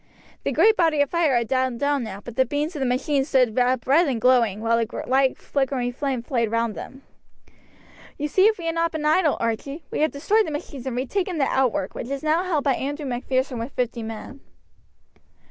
[0.43, 3.29] The great body of fire had died down now, but the beams of the machines
[3.29, 7.03] stood up red and glowing, while a light flickering flame played round them.
[8.17, 9.83] "You see we have not been idle, Archie.
[9.91, 13.05] We have destroyed the machines, and retaken the outwork, which is now held by Andrew
[13.05, 14.39] Macpherson with fifty men."